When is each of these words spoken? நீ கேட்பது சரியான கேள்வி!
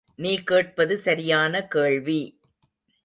நீ 0.19 0.31
கேட்பது 0.43 0.97
சரியான 0.97 1.63
கேள்வி! 1.67 2.21